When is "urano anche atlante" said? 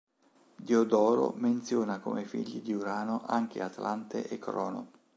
2.73-4.27